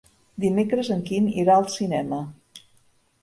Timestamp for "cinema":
1.75-2.21